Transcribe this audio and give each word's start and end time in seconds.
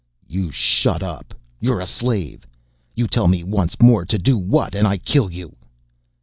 "You 0.27 0.49
shut 0.49 1.03
up. 1.03 1.31
You're 1.59 1.79
a 1.79 1.85
slave. 1.85 2.47
You 2.95 3.07
tell 3.07 3.27
me 3.27 3.43
once 3.43 3.79
more 3.79 4.03
to 4.03 4.17
do 4.17 4.35
what 4.35 4.73
and 4.73 4.87
I 4.87 4.97
kill 4.97 5.31
you." 5.31 5.55